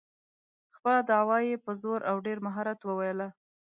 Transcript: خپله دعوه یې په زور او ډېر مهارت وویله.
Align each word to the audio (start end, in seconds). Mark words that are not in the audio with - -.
خپله 0.75 1.01
دعوه 1.09 1.37
یې 1.47 1.55
په 1.65 1.71
زور 1.81 1.99
او 2.09 2.15
ډېر 2.25 2.37
مهارت 2.45 2.79
وویله. 2.83 3.27